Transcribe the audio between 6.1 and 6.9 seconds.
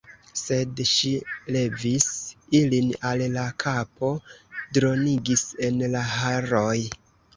haroj.